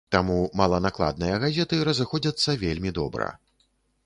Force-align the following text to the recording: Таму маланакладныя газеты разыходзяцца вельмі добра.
Таму 0.13 0.37
маланакладныя 0.61 1.35
газеты 1.43 1.79
разыходзяцца 1.91 2.57
вельмі 2.65 2.97
добра. 3.01 3.31